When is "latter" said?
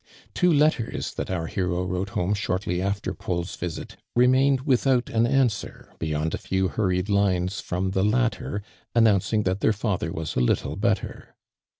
8.03-8.63